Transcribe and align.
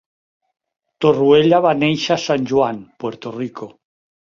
Torruella 1.05 1.61
va 1.67 1.75
néixer 1.85 2.17
a 2.19 2.21
San 2.27 2.51
Juan, 2.55 2.85
Puerto 3.05 3.39
Rico. 3.41 3.75